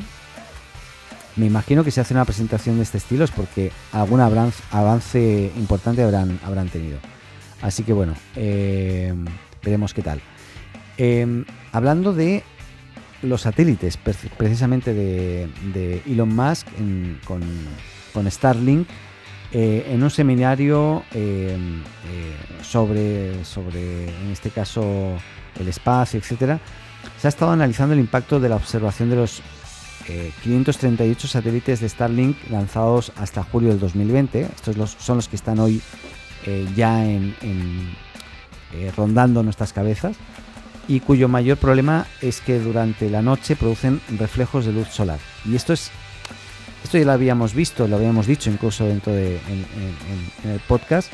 Me 1.35 1.45
imagino 1.45 1.83
que 1.83 1.91
si 1.91 1.99
hace 1.99 2.13
una 2.13 2.25
presentación 2.25 2.77
de 2.77 2.83
este 2.83 2.97
estilo 2.97 3.23
es 3.23 3.31
porque 3.31 3.71
algún 3.93 4.19
avance 4.19 5.51
importante 5.55 6.03
habrán, 6.03 6.39
habrán 6.43 6.67
tenido. 6.67 6.99
Así 7.61 7.83
que 7.83 7.93
bueno, 7.93 8.13
eh, 8.35 9.13
veremos 9.63 9.93
qué 9.93 10.01
tal. 10.01 10.21
Em, 10.97 11.45
hablando 11.71 12.13
de 12.13 12.43
los 13.21 13.41
satélites, 13.41 13.97
precisamente 13.97 14.93
de, 14.93 16.01
Elon 16.05 16.35
Musk 16.35 16.67
con, 17.25 17.41
con 18.13 18.29
Starlink, 18.29 18.87
eh, 19.51 19.87
en 19.89 20.03
un 20.03 20.11
seminario 20.11 21.03
eh, 21.11 21.57
eh, 22.07 22.35
sobre, 22.61 23.43
sobre, 23.43 24.07
en 24.07 24.31
este 24.31 24.51
caso, 24.51 24.83
el 25.59 25.67
espacio, 25.67 26.19
etcétera, 26.19 26.59
se 27.17 27.27
ha 27.27 27.29
estado 27.29 27.51
analizando 27.51 27.93
el 27.93 27.99
impacto 27.99 28.39
de 28.39 28.49
la 28.49 28.55
observación 28.55 29.09
de 29.09 29.15
los 29.15 29.41
538 30.43 31.27
satélites 31.27 31.81
de 31.81 31.89
Starlink 31.89 32.35
lanzados 32.49 33.11
hasta 33.15 33.43
julio 33.43 33.69
del 33.69 33.79
2020. 33.79 34.41
Estos 34.41 34.95
son 34.97 35.17
los 35.17 35.27
que 35.27 35.35
están 35.35 35.59
hoy 35.59 35.81
ya 36.75 37.05
en, 37.05 37.35
rondando 38.97 39.43
nuestras 39.43 39.71
cabezas 39.71 40.15
y 40.87 41.01
cuyo 41.01 41.27
mayor 41.27 41.57
problema 41.57 42.07
es 42.21 42.41
que 42.41 42.59
durante 42.59 43.07
la 43.11 43.21
noche 43.21 43.55
producen 43.55 44.01
reflejos 44.17 44.65
de 44.65 44.73
luz 44.73 44.87
solar. 44.87 45.19
Y 45.45 45.55
esto 45.55 45.73
es 45.73 45.91
esto 46.89 46.97
ya 46.97 47.05
lo 47.05 47.11
habíamos 47.11 47.53
visto, 47.53 47.87
lo 47.87 47.97
habíamos 47.97 48.25
dicho 48.25 48.49
incluso 48.49 48.83
dentro 48.83 49.13
de 49.13 49.35
en, 49.35 50.49
el 50.49 50.59
podcast. 50.61 51.13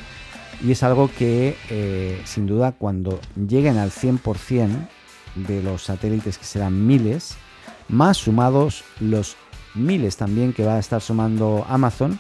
Y 0.64 0.72
es 0.72 0.84
algo 0.84 1.12
que 1.12 1.58
eh, 1.70 2.22
sin 2.24 2.48
duda 2.48 2.72
cuando 2.72 3.20
lleguen 3.36 3.76
al 3.78 3.92
100% 3.92 4.70
de 5.36 5.62
los 5.62 5.84
satélites, 5.84 6.38
que 6.38 6.46
serán 6.46 6.88
miles, 6.88 7.36
más 7.90 8.16
sumados 8.16 8.86
los 9.02 9.36
miles 9.74 10.16
también 10.16 10.54
que 10.54 10.64
va 10.64 10.76
a 10.76 10.80
estar 10.80 11.02
sumando 11.02 11.66
Amazon, 11.68 12.20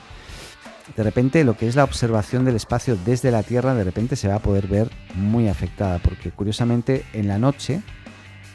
de 0.97 1.03
repente 1.03 1.45
lo 1.45 1.55
que 1.55 1.69
es 1.69 1.77
la 1.77 1.85
observación 1.85 2.43
del 2.43 2.57
espacio 2.57 2.97
desde 3.05 3.31
la 3.31 3.41
Tierra 3.41 3.73
de 3.73 3.85
repente 3.85 4.17
se 4.17 4.27
va 4.27 4.35
a 4.35 4.39
poder 4.39 4.67
ver 4.67 4.89
muy 5.13 5.47
afectada, 5.47 5.99
porque 5.99 6.29
curiosamente 6.29 7.05
en 7.13 7.29
la 7.29 7.37
noche, 7.37 7.81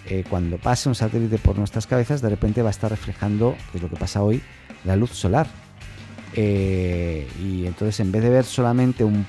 eh, 0.05 0.25
cuando 0.29 0.59
pase 0.59 0.91
un 0.91 0.95
satélite 0.95 1.39
por 1.39 1.57
nuestras 1.57 1.87
cabezas, 1.87 2.21
de 2.21 2.29
repente 2.29 2.61
va 2.61 2.69
a 2.69 2.71
estar 2.71 2.91
reflejando, 2.91 3.57
que 3.73 3.79
es 3.79 3.83
lo 3.83 3.89
que 3.89 3.97
pasa 3.97 4.23
hoy, 4.23 4.43
la 4.85 4.97
luz 4.97 5.11
solar. 5.11 5.47
Eh, 6.35 7.29
y 7.43 7.67
entonces 7.67 7.99
en 8.01 8.13
vez 8.13 8.23
de 8.23 8.31
ver 8.31 8.45
solamente 8.45 9.05
un, 9.05 9.27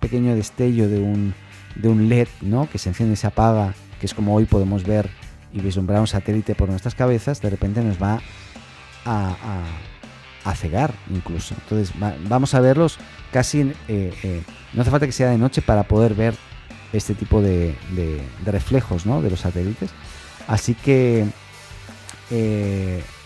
pequeño 0.00 0.34
destello 0.34 0.88
de 0.88 0.98
un, 0.98 1.34
de 1.76 1.88
un 1.88 2.08
LED 2.08 2.28
¿no? 2.40 2.68
que 2.68 2.78
se 2.78 2.88
enciende 2.88 3.14
y 3.14 3.16
se 3.16 3.26
apaga, 3.26 3.74
que 4.00 4.06
es 4.06 4.14
como 4.14 4.34
hoy 4.34 4.46
podemos 4.46 4.84
ver 4.84 5.10
y 5.52 5.60
vislumbrar 5.60 6.00
un 6.00 6.06
satélite 6.06 6.54
por 6.54 6.68
nuestras 6.68 6.94
cabezas, 6.94 7.40
de 7.40 7.50
repente 7.50 7.82
nos 7.82 8.02
va 8.02 8.20
a, 9.04 9.36
a, 10.44 10.54
cegar 10.54 10.92
incluso. 11.10 11.54
Entonces 11.62 11.94
vamos 12.28 12.54
a 12.54 12.60
verlos 12.60 12.98
casi, 13.32 13.60
eh, 13.86 14.12
eh, 14.22 14.42
no 14.72 14.82
hace 14.82 14.90
falta 14.90 15.06
que 15.06 15.12
sea 15.12 15.28
de 15.28 15.38
noche 15.38 15.62
para 15.62 15.82
poder 15.84 16.14
ver 16.14 16.34
este 16.92 17.14
tipo 17.14 17.42
de, 17.42 17.76
de, 17.94 18.50
reflejos 18.50 19.04
¿no? 19.04 19.20
de 19.20 19.30
los 19.30 19.40
satélites. 19.40 19.90
Así 20.46 20.74
que 20.74 21.26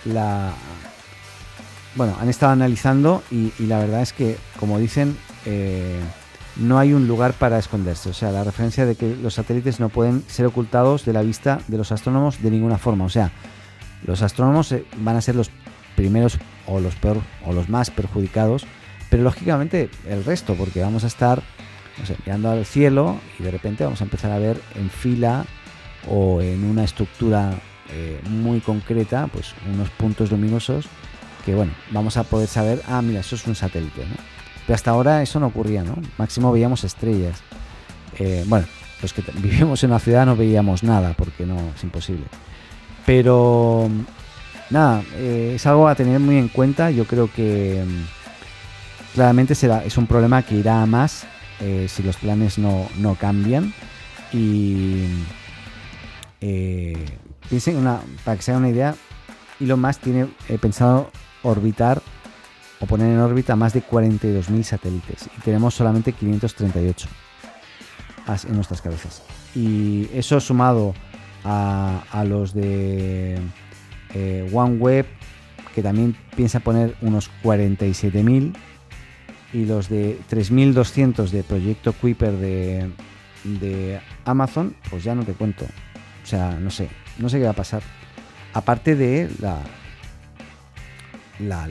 la, 0.04 0.52
bueno, 1.94 2.16
han 2.20 2.28
estado 2.28 2.52
analizando 2.52 3.22
y, 3.30 3.52
la 3.58 3.78
verdad 3.78 4.02
es 4.02 4.12
que, 4.12 4.36
como 4.58 4.78
dicen, 4.78 5.16
eh, 5.44 6.00
no 6.56 6.78
hay 6.78 6.92
un 6.92 7.06
lugar 7.06 7.34
para 7.34 7.58
esconderse. 7.58 8.10
O 8.10 8.14
sea, 8.14 8.30
la 8.30 8.44
referencia 8.44 8.86
de 8.86 8.94
que 8.94 9.16
los 9.16 9.34
satélites 9.34 9.80
no 9.80 9.88
pueden 9.88 10.22
ser 10.28 10.46
ocultados 10.46 11.04
de 11.04 11.12
la 11.12 11.22
vista 11.22 11.60
de 11.68 11.76
los 11.76 11.92
astrónomos 11.92 12.42
de 12.42 12.50
ninguna 12.50 12.78
forma. 12.78 13.04
O 13.04 13.10
sea, 13.10 13.30
los 14.06 14.22
astrónomos 14.22 14.72
eh, 14.72 14.84
van 14.98 15.16
a 15.16 15.20
ser 15.20 15.34
los 15.34 15.50
primeros 15.96 16.38
o 16.66 16.80
los 16.80 16.94
peor 16.96 17.18
o 17.44 17.52
los 17.52 17.68
más 17.68 17.90
perjudicados, 17.90 18.66
pero 19.10 19.22
lógicamente 19.22 19.90
el 20.08 20.24
resto, 20.24 20.54
porque 20.54 20.80
vamos 20.80 21.04
a 21.04 21.08
estar 21.08 21.42
mirando 22.24 22.50
al 22.50 22.64
cielo 22.64 23.18
y 23.38 23.42
de 23.42 23.50
repente 23.50 23.84
vamos 23.84 24.00
a 24.00 24.04
empezar 24.04 24.32
a 24.32 24.38
ver 24.38 24.60
en 24.74 24.88
fila 24.88 25.44
o 26.08 26.40
en 26.40 26.64
una 26.64 26.84
estructura 26.84 27.52
eh, 27.90 28.20
muy 28.30 28.60
concreta, 28.60 29.28
pues 29.30 29.54
unos 29.72 29.90
puntos 29.90 30.30
luminosos 30.30 30.88
que 31.44 31.54
bueno, 31.54 31.72
vamos 31.90 32.16
a 32.16 32.24
poder 32.24 32.48
saber, 32.48 32.82
ah, 32.88 33.02
mira, 33.02 33.20
eso 33.20 33.34
es 33.34 33.46
un 33.46 33.54
satélite, 33.54 34.06
¿no? 34.06 34.16
Pero 34.66 34.74
hasta 34.74 34.90
ahora 34.92 35.22
eso 35.22 35.40
no 35.40 35.48
ocurría, 35.48 35.82
¿no? 35.82 35.96
Máximo 36.18 36.52
veíamos 36.52 36.84
estrellas. 36.84 37.42
Eh, 38.18 38.44
bueno, 38.46 38.66
los 39.00 39.12
que 39.12 39.22
vivimos 39.38 39.82
en 39.82 39.90
una 39.90 39.98
ciudad 39.98 40.26
no 40.26 40.36
veíamos 40.36 40.82
nada, 40.82 41.14
porque 41.16 41.44
no, 41.44 41.56
es 41.74 41.82
imposible. 41.82 42.24
Pero 43.04 43.88
nada, 44.70 45.02
eh, 45.16 45.54
es 45.56 45.66
algo 45.66 45.88
a 45.88 45.94
tener 45.94 46.20
muy 46.20 46.38
en 46.38 46.48
cuenta. 46.48 46.90
Yo 46.90 47.06
creo 47.06 47.30
que 47.32 47.84
mm, 47.84 49.14
claramente 49.14 49.54
será, 49.54 49.84
es 49.84 49.96
un 49.96 50.06
problema 50.06 50.42
que 50.42 50.54
irá 50.54 50.82
a 50.82 50.86
más 50.86 51.26
eh, 51.60 51.86
si 51.88 52.02
los 52.02 52.16
planes 52.16 52.58
no, 52.58 52.88
no 52.98 53.16
cambian. 53.16 53.74
Y 54.32 55.06
piensen, 57.48 57.76
una, 57.76 58.00
para 58.24 58.36
que 58.36 58.42
se 58.42 58.52
hagan 58.52 58.62
una 58.62 58.72
idea, 58.72 58.94
Elon 59.60 59.80
Musk 59.80 60.00
tiene 60.00 60.28
pensado 60.60 61.10
orbitar 61.42 62.02
o 62.80 62.86
poner 62.86 63.12
en 63.12 63.20
órbita 63.20 63.54
más 63.56 63.72
de 63.72 63.82
42.000 63.82 64.62
satélites 64.62 65.28
y 65.36 65.40
tenemos 65.42 65.74
solamente 65.74 66.12
538 66.12 67.08
en 68.48 68.54
nuestras 68.54 68.82
cabezas. 68.82 69.22
Y 69.54 70.08
eso 70.12 70.40
sumado 70.40 70.94
a, 71.44 72.24
los 72.26 72.54
de 72.54 73.38
eh, 74.14 74.50
OneWeb, 74.52 75.06
que 75.74 75.82
también 75.82 76.16
piensa 76.36 76.60
poner 76.60 76.96
unos 77.00 77.30
47.000, 77.42 78.54
y 79.52 79.66
los 79.66 79.88
de 79.88 80.18
3.200 80.30 81.28
de 81.28 81.42
Proyecto 81.42 81.92
Kuiper 81.92 82.32
de, 82.32 82.90
de 83.44 84.00
Amazon, 84.24 84.74
pues 84.88 85.04
ya 85.04 85.14
no 85.14 85.24
te 85.24 85.34
cuento. 85.34 85.66
O 86.22 86.26
sea, 86.26 86.58
no 86.58 86.70
sé, 86.70 86.88
no 87.18 87.28
sé 87.28 87.38
qué 87.38 87.44
va 87.44 87.50
a 87.50 87.54
pasar. 87.54 87.82
Aparte 88.54 88.96
de 88.96 89.30
la, 89.40 89.58
la, 91.38 91.68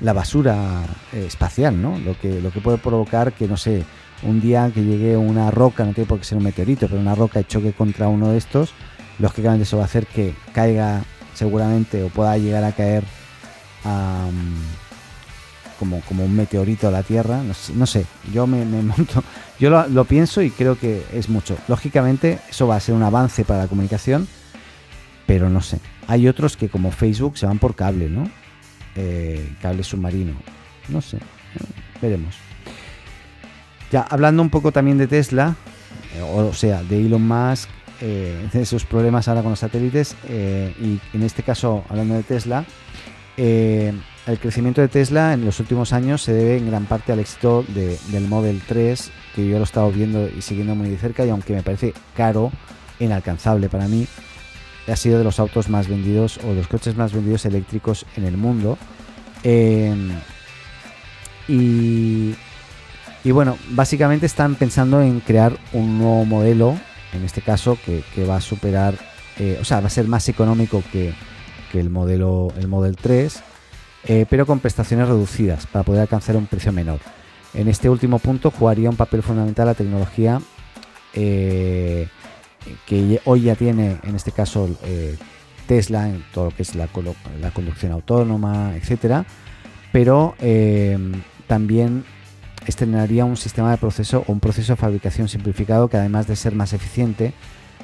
la, 0.00 0.12
basura 0.12 0.82
eh, 1.12 1.24
espacial, 1.26 1.80
¿no? 1.80 1.98
Lo 1.98 2.18
que, 2.18 2.40
lo 2.40 2.50
que 2.50 2.60
puede 2.60 2.78
provocar 2.78 3.32
que, 3.32 3.46
no 3.46 3.56
sé, 3.56 3.84
un 4.22 4.40
día 4.40 4.70
que 4.72 4.84
llegue 4.84 5.16
una 5.16 5.50
roca, 5.50 5.84
no 5.84 5.92
tiene 5.92 6.08
por 6.08 6.18
qué 6.18 6.24
ser 6.24 6.38
un 6.38 6.44
meteorito, 6.44 6.88
pero 6.88 7.00
una 7.00 7.14
roca 7.14 7.40
y 7.40 7.44
choque 7.44 7.72
contra 7.72 8.08
uno 8.08 8.30
de 8.30 8.38
estos, 8.38 8.72
lógicamente 9.18 9.62
eso 9.62 9.76
va 9.76 9.84
a 9.84 9.86
hacer 9.86 10.06
que 10.06 10.34
caiga 10.52 11.02
seguramente 11.34 12.02
o 12.02 12.08
pueda 12.08 12.36
llegar 12.36 12.64
a 12.64 12.72
caer 12.72 13.04
como, 15.78 16.00
como 16.02 16.24
un 16.24 16.36
meteorito 16.36 16.88
a 16.88 16.90
la 16.90 17.02
Tierra. 17.02 17.42
No 17.74 17.86
sé, 17.86 18.06
yo 18.32 18.46
me, 18.46 18.64
monto, 18.82 19.24
yo 19.58 19.70
lo, 19.70 20.04
pienso 20.04 20.42
y 20.42 20.50
creo 20.50 20.78
que 20.78 21.04
es 21.12 21.28
mucho. 21.28 21.56
Lógicamente 21.68 22.38
eso 22.50 22.66
va 22.66 22.76
a 22.76 22.80
ser 22.80 22.94
un 22.94 23.02
avance 23.02 23.44
para 23.44 23.62
la 23.62 23.68
comunicación, 23.68 24.28
pero 25.26 25.48
no 25.48 25.62
sé. 25.62 25.78
Hay 26.06 26.28
otros 26.28 26.56
que 26.56 26.68
como 26.68 26.90
Facebook 26.90 27.38
se 27.38 27.46
van 27.46 27.58
por 27.58 27.74
cable, 27.74 28.08
¿no? 28.08 28.30
Eh, 28.96 29.54
cable 29.62 29.84
submarino. 29.84 30.32
No 30.88 31.00
sé, 31.00 31.18
veremos. 32.02 32.36
Ya, 33.92 34.02
hablando 34.02 34.42
un 34.42 34.50
poco 34.50 34.72
también 34.72 34.98
de 34.98 35.06
Tesla, 35.06 35.56
eh, 36.16 36.22
o 36.22 36.52
sea, 36.52 36.82
de 36.82 37.06
Elon 37.06 37.26
Musk, 37.26 37.68
eh, 38.00 38.48
de 38.52 38.66
sus 38.66 38.84
problemas 38.84 39.28
ahora 39.28 39.42
con 39.42 39.50
los 39.50 39.60
satélites, 39.60 40.16
y 40.28 40.98
en 41.12 41.22
este 41.22 41.42
caso, 41.42 41.84
hablando 41.88 42.14
de 42.14 42.22
Tesla, 42.22 42.64
el 43.36 44.38
crecimiento 44.40 44.80
de 44.80 44.88
Tesla 44.88 45.34
en 45.34 45.44
los 45.44 45.60
últimos 45.60 45.92
años 45.92 46.22
se 46.22 46.32
debe 46.32 46.56
en 46.56 46.66
gran 46.66 46.84
parte 46.86 47.12
al 47.12 47.20
éxito 47.20 47.64
del 47.68 48.28
Model 48.28 48.60
3, 48.66 49.10
que 49.34 49.46
yo 49.46 49.54
lo 49.54 49.60
he 49.60 49.64
estado 49.64 49.90
viendo 49.90 50.28
y 50.28 50.42
siguiendo 50.42 50.74
muy 50.74 50.88
de 50.88 50.98
cerca, 50.98 51.24
y 51.24 51.30
aunque 51.30 51.54
me 51.54 51.62
parece 51.62 51.94
caro, 52.16 52.52
inalcanzable 52.98 53.68
para 53.68 53.88
mí, 53.88 54.06
ha 54.86 54.96
sido 54.96 55.18
de 55.18 55.24
los 55.24 55.38
autos 55.38 55.68
más 55.68 55.88
vendidos 55.88 56.38
o 56.44 56.48
de 56.48 56.56
los 56.56 56.68
coches 56.68 56.96
más 56.96 57.12
vendidos 57.12 57.44
eléctricos 57.44 58.06
en 58.16 58.24
el 58.24 58.36
mundo. 58.36 58.78
y 61.48 62.34
y 63.22 63.32
bueno, 63.32 63.58
básicamente 63.70 64.24
están 64.24 64.54
pensando 64.54 65.02
en 65.02 65.20
crear 65.20 65.58
un 65.72 65.98
nuevo 65.98 66.24
modelo, 66.24 66.78
en 67.12 67.22
este 67.24 67.42
caso, 67.42 67.76
que, 67.84 68.24
va 68.24 68.36
a 68.36 68.40
superar, 68.40 68.94
eh, 69.38 69.58
o 69.60 69.64
sea, 69.64 69.80
va 69.80 69.88
a 69.88 69.90
ser 69.90 70.08
más 70.08 70.28
económico 70.28 70.82
que, 70.90 71.12
el 71.72 71.88
modelo 71.88 72.48
el 72.58 72.66
Model 72.66 72.96
3, 72.96 73.42
eh, 74.04 74.26
pero 74.28 74.44
con 74.44 74.58
prestaciones 74.58 75.06
reducidas 75.06 75.66
para 75.66 75.84
poder 75.84 76.00
alcanzar 76.00 76.36
un 76.36 76.46
precio 76.46 76.72
menor. 76.72 76.98
En 77.54 77.68
este 77.68 77.88
último 77.88 78.18
punto 78.18 78.50
jugaría 78.50 78.90
un 78.90 78.96
papel 78.96 79.22
fundamental 79.22 79.66
la 79.66 79.74
tecnología 79.74 80.40
eh, 81.14 82.08
que 82.86 83.20
hoy 83.24 83.42
ya 83.42 83.54
tiene, 83.54 83.96
en 84.02 84.14
este 84.14 84.32
caso, 84.32 84.68
Tesla, 85.66 86.08
en 86.08 86.24
todo 86.32 86.46
lo 86.46 86.50
que 86.50 86.62
es 86.62 86.74
la, 86.74 86.86
conducción 86.88 87.92
autónoma, 87.92 88.74
etcétera, 88.76 89.24
pero 89.92 90.34
también 91.46 92.04
estrenaría 92.66 93.24
un 93.24 93.36
sistema 93.36 93.70
de 93.70 93.76
proceso 93.76 94.24
o 94.26 94.32
un 94.32 94.40
proceso 94.40 94.72
de 94.72 94.76
fabricación 94.76 95.28
simplificado 95.28 95.88
que 95.88 95.96
además 95.96 96.26
de 96.26 96.36
ser 96.36 96.54
más 96.54 96.72
eficiente, 96.72 97.32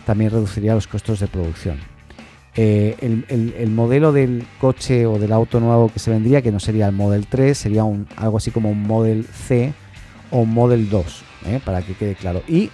también 0.05 0.31
reduciría 0.31 0.75
los 0.75 0.87
costos 0.87 1.21
de 1.21 1.27
producción. 1.27 1.79
Eh, 2.59 2.97
el, 3.59 3.71
modelo 3.71 4.13
del 4.13 4.47
coche 4.59 5.05
o 5.05 5.19
del 5.19 5.33
auto 5.33 5.61
nuevo 5.61 5.91
que 5.93 5.99
se 5.99 6.11
vendría, 6.11 6.41
que 6.41 6.53
no 6.53 6.61
sería 6.61 6.87
el 6.87 6.95
Model 6.95 7.27
3, 7.27 7.57
sería 7.57 7.85
un, 7.85 8.07
algo 8.17 8.39
así 8.39 8.51
como 8.51 8.71
un 8.71 8.83
Model 8.83 9.27
C 9.27 9.75
o 10.31 10.41
un 10.41 10.55
Model 10.55 10.89
2, 10.89 11.23
¿eh? 11.49 11.61
para 11.63 11.83
que 11.83 11.95
quede 11.95 12.15
claro. 12.15 12.43
Y 12.49 12.71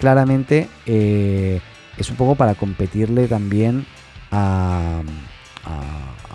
claramente 0.00 0.68
eh, 0.86 1.60
es 1.96 2.10
un 2.10 2.16
poco 2.16 2.34
para 2.34 2.54
competirle 2.54 3.28
también 3.28 3.86
a, 4.30 5.02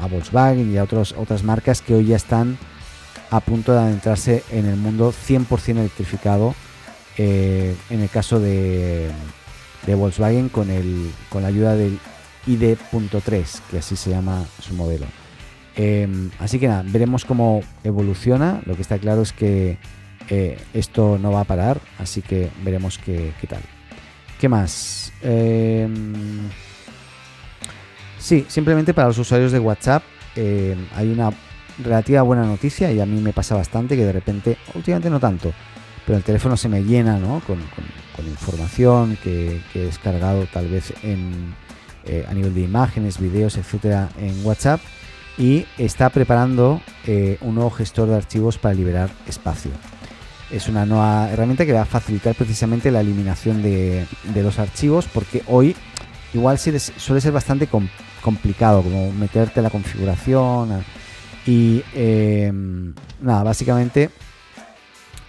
Volkswagen 0.10 0.74
y 0.74 0.77
a 0.77 0.84
otros, 0.84 1.13
otras 1.18 1.44
marcas 1.44 1.82
que 1.82 1.94
hoy 1.94 2.08
ya 2.08 2.15
están 2.15 2.58
a 3.30 3.39
punto 3.39 3.72
de 3.72 3.80
adentrarse 3.80 4.44
en 4.51 4.65
el 4.65 4.75
mundo 4.75 5.13
100% 5.13 5.78
electrificado. 5.78 6.54
Eh, 7.17 7.76
en 7.89 8.02
el 8.02 8.10
caso 8.10 8.39
de, 8.39 9.12
Volkswagen 9.88 10.50
con, 10.50 10.69
el, 10.69 11.12
con 11.30 11.43
la 11.43 11.50
ayuda 11.50 11.76
del 11.76 12.00
ID.3, 12.47 13.62
que 13.69 13.78
así 13.78 13.95
se 13.95 14.10
llama 14.10 14.43
su 14.60 14.74
modelo. 14.74 15.06
Em, 15.76 16.30
así 16.39 16.60
que 16.60 16.67
nada, 16.67 16.84
veremos 16.86 17.26
cómo 17.26 17.62
evoluciona. 17.84 18.62
Lo 18.65 18.76
que 18.76 18.82
está 18.82 18.97
claro 18.97 19.21
es 19.21 19.32
que 19.32 19.78
eh, 20.34 20.58
esto 20.74 21.20
no 21.22 21.34
va 21.34 21.41
a 21.41 21.44
parar, 21.44 21.82
así 22.00 22.22
que 22.22 22.50
veremos 22.63 22.98
qué, 22.98 23.34
tal. 23.50 23.60
¿Qué 24.39 24.48
más? 24.48 25.12
Em, 25.22 26.48
sí, 28.17 28.46
simplemente 28.48 28.94
para 28.94 29.10
los 29.10 29.17
usuarios 29.17 29.52
de 29.52 29.60
WhatsApp 29.60 30.04
em, 30.38 30.88
hay 30.96 31.12
una 31.12 31.32
relativa 31.84 32.22
buena 32.22 32.46
noticia 32.46 32.94
y 32.94 33.02
a 33.02 33.06
mí 33.06 33.20
me 33.20 33.34
pasa 33.34 33.56
bastante 33.56 33.98
que 33.98 34.06
de 34.06 34.13
repente, 34.13 34.58
últimamente 34.74 35.10
no 35.10 35.20
tanto, 35.20 35.52
pero 36.06 36.17
el 36.17 36.24
teléfono 36.24 36.56
se 36.56 36.70
me 36.70 36.82
llena 36.82 37.17
¿no? 37.17 37.41
con, 37.46 37.60
información 38.26 39.17
que, 39.22 39.60
he 39.76 39.80
descargado 39.80 40.46
tal 40.46 40.70
vez 40.70 40.94
eh, 41.04 42.26
a 42.26 42.34
nivel 42.34 42.54
de 42.54 42.62
imágenes, 42.62 43.20
vídeos, 43.20 43.58
etcétera, 43.58 44.08
en 44.17 44.46
WhatsApp 44.46 44.80
y 45.38 45.65
está 45.78 46.10
preparando 46.10 46.82
eh, 47.06 47.38
un 47.41 47.56
nuevo 47.56 47.72
gestor 47.72 48.08
de 48.08 48.15
archivos 48.15 48.58
para 48.58 48.76
liberar 48.76 49.10
espacio. 49.28 49.72
Es 50.52 50.68
una 50.68 50.86
nueva 50.86 51.30
herramienta 51.32 51.66
que 51.66 51.74
va 51.74 51.84
a 51.84 51.86
facilitar 51.86 52.36
precisamente 52.36 52.92
la 52.92 53.02
eliminación 53.02 53.62
de, 53.64 54.06
los 54.36 54.60
archivos 54.60 55.06
porque 55.14 55.44
hoy 55.48 55.76
igual 56.34 56.58
suele 56.60 56.80
ser 56.80 57.32
bastante 57.32 57.68
complicado 58.22 58.82
como 58.84 59.12
meterte 59.14 59.62
la 59.62 59.70
configuración 59.70 60.84
y 61.46 61.82
em, 61.94 62.94
nada, 63.22 63.44
básicamente 63.44 64.10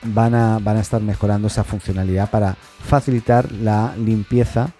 van 0.02 0.34
a, 0.34 0.58
van 0.58 0.76
a 0.76 0.80
estar 0.80 1.00
mejorando 1.00 1.48
esa 1.48 1.64
funcionalidad 1.64 2.30
para 2.30 2.54
facilitar 2.54 3.50
la 3.52 3.94
limpieza 3.96 4.70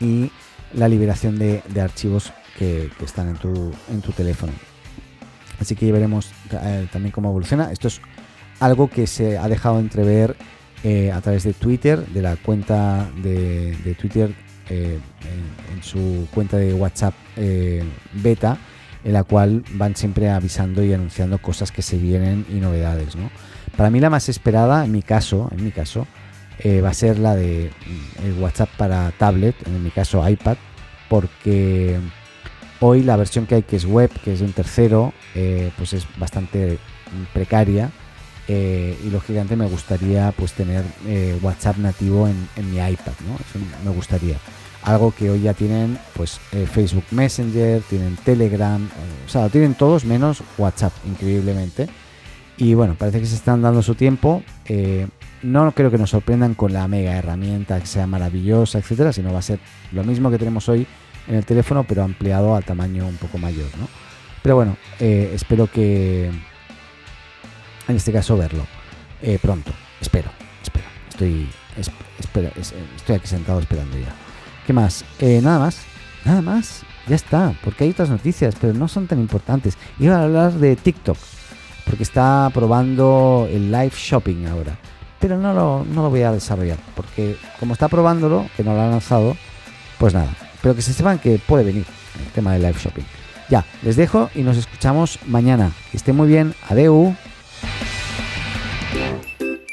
y 0.00 0.30
la 0.74 0.88
liberación 0.88 1.38
de, 1.38 1.62
archivos 1.80 2.32
que, 2.58 2.90
están 3.02 3.28
en 3.28 3.36
tu, 3.36 3.72
en 3.90 4.00
tu 4.00 4.12
teléfono. 4.12 4.52
Así 5.60 5.76
que 5.76 5.92
veremos 5.92 6.32
eh, 6.50 6.88
también 6.90 7.12
cómo 7.12 7.28
evoluciona. 7.28 7.70
Esto 7.70 7.88
es 7.88 8.00
algo 8.60 8.88
que 8.88 9.06
se 9.06 9.38
ha 9.38 9.48
dejado 9.48 9.80
entrever 9.80 10.36
eh, 10.84 11.10
a 11.12 11.20
través 11.20 11.44
de 11.44 11.52
Twitter, 11.52 12.06
de 12.06 12.22
la 12.22 12.36
cuenta 12.36 13.10
de, 13.22 13.96
Twitter 13.98 14.32
eh, 14.68 14.98
en, 15.74 15.82
su 15.82 16.28
cuenta 16.32 16.56
de 16.56 16.74
WhatsApp 16.74 17.14
beta 18.12 18.58
en 19.04 19.12
la 19.12 19.24
cual 19.24 19.64
van 19.72 19.96
siempre 19.96 20.30
avisando 20.30 20.84
y 20.84 20.92
anunciando 20.92 21.38
cosas 21.38 21.72
que 21.72 21.82
se 21.82 21.96
vienen 21.96 22.44
y 22.48 22.54
novedades. 22.54 23.16
¿no? 23.16 23.30
Para 23.76 23.90
mí 23.90 24.00
la 24.00 24.10
más 24.10 24.28
esperada, 24.28 24.84
en 24.84 24.92
mi 24.92 25.02
caso, 25.02 25.48
en 25.52 25.64
mi 25.64 25.70
caso, 25.70 26.06
eh, 26.58 26.80
va 26.80 26.90
a 26.90 26.94
ser 26.94 27.18
la 27.18 27.34
de 27.34 27.70
mm, 27.86 28.26
el 28.26 28.32
WhatsApp 28.38 28.68
para 28.76 29.10
tablet, 29.12 29.54
en 29.66 29.82
mi 29.82 29.90
caso 29.90 30.26
iPad, 30.28 30.56
porque 31.08 31.98
hoy 32.80 33.02
la 33.02 33.16
versión 33.16 33.46
que 33.46 33.56
hay 33.56 33.62
que 33.62 33.76
es 33.76 33.86
web, 33.86 34.10
que 34.22 34.34
es 34.34 34.40
de 34.40 34.44
un 34.46 34.52
tercero, 34.52 35.14
eh, 35.34 35.70
pues 35.76 35.94
es 35.94 36.06
bastante 36.18 36.78
precaria. 37.32 37.90
Eh, 38.52 38.98
y 39.04 39.10
lógicamente 39.10 39.54
me 39.54 39.66
gustaría 39.66 40.32
pues 40.32 40.54
tener 40.54 40.84
WhatsApp 41.40 41.76
nativo 41.76 42.26
en, 42.26 42.48
mi 42.72 42.78
iPad, 42.78 43.12
¿no? 43.26 43.34
Eso 43.36 43.58
me 43.84 43.90
gustaría 43.92 44.38
algo 44.82 45.12
que 45.12 45.30
hoy 45.30 45.42
ya 45.42 45.54
tienen 45.54 45.98
pues 46.14 46.40
eh, 46.52 46.66
Facebook 46.70 47.04
Messenger, 47.10 47.82
tienen 47.82 48.16
Telegram, 48.16 48.88
o 49.26 49.28
sea, 49.28 49.42
lo 49.42 49.50
tienen 49.50 49.74
todos 49.74 50.04
menos 50.04 50.42
WhatsApp, 50.58 50.92
increíblemente. 51.06 51.88
Y 52.56 52.74
bueno, 52.74 52.94
parece 52.98 53.20
que 53.20 53.26
se 53.26 53.36
están 53.36 53.62
dando 53.62 53.82
su 53.82 53.94
tiempo. 53.94 54.42
Eh, 54.66 55.06
no 55.42 55.72
creo 55.72 55.90
que 55.90 55.96
nos 55.96 56.10
sorprendan 56.10 56.54
con 56.54 56.72
la 56.72 56.86
mega 56.88 57.16
herramienta 57.16 57.80
que 57.80 57.86
sea 57.86 58.06
maravillosa, 58.06 58.78
etcétera, 58.78 59.12
sino 59.12 59.32
va 59.32 59.38
a 59.38 59.42
ser 59.42 59.58
lo 59.92 60.04
mismo 60.04 60.30
que 60.30 60.38
tenemos 60.38 60.68
hoy 60.68 60.86
en 61.26 61.36
el 61.36 61.44
teléfono, 61.44 61.84
pero 61.84 62.02
ampliado 62.02 62.54
al 62.54 62.64
tamaño 62.64 63.06
un 63.06 63.16
poco 63.16 63.38
mayor, 63.38 63.68
¿no? 63.78 63.88
Pero 64.42 64.56
bueno, 64.56 64.76
eh, 64.98 65.32
espero 65.34 65.70
que 65.70 66.30
en 67.90 67.96
este 67.96 68.12
caso 68.12 68.36
verlo 68.36 68.64
pronto. 69.42 69.72
Espero, 70.00 70.30
espero. 70.62 70.86
Estoy, 71.10 71.48
estoy 72.96 73.16
aquí 73.16 73.26
sentado 73.26 73.60
esperando 73.60 73.98
ya. 73.98 74.14
¿Qué 74.66 74.72
más? 74.72 75.04
Eh, 75.18 75.40
nada 75.42 75.58
más. 75.58 75.78
Nada 76.24 76.42
más. 76.42 76.82
Ya 77.06 77.16
está. 77.16 77.54
Porque 77.62 77.84
hay 77.84 77.90
otras 77.90 78.08
noticias, 78.08 78.54
pero 78.60 78.72
no 78.72 78.88
son 78.88 79.06
tan 79.06 79.18
importantes. 79.20 79.76
Iba 79.98 80.16
a 80.16 80.22
hablar 80.22 80.52
de 80.52 80.76
TikTok. 80.76 81.18
Porque 81.84 82.02
está 82.02 82.50
probando 82.54 83.48
el 83.50 83.70
live 83.70 83.92
shopping 83.94 84.46
ahora. 84.46 84.78
Pero 85.18 85.36
no 85.36 85.52
lo, 85.52 85.84
no 85.84 86.02
lo 86.02 86.10
voy 86.10 86.22
a 86.22 86.32
desarrollar. 86.32 86.78
Porque 86.94 87.36
como 87.58 87.74
está 87.74 87.88
probándolo, 87.88 88.46
que 88.56 88.64
no 88.64 88.74
lo 88.74 88.80
ha 88.80 88.88
lanzado, 88.88 89.36
pues 89.98 90.14
nada. 90.14 90.34
Pero 90.62 90.74
que 90.74 90.82
se 90.82 90.92
sepan 90.92 91.18
que 91.18 91.38
puede 91.38 91.64
venir 91.64 91.84
el 92.18 92.32
tema 92.32 92.52
del 92.52 92.62
live 92.62 92.78
shopping. 92.78 93.04
Ya, 93.50 93.64
les 93.82 93.96
dejo 93.96 94.30
y 94.34 94.42
nos 94.42 94.56
escuchamos 94.56 95.18
mañana. 95.26 95.72
Que 95.90 95.96
esté 95.96 96.12
muy 96.12 96.28
bien. 96.28 96.54
Adeu. 96.68 97.14